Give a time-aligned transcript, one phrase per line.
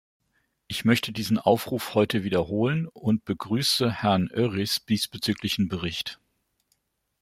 [0.67, 6.19] Ich möchte diesen Aufruf heute wiederholen und begrüße Herrn Őrys diesbezüglichen Bericht.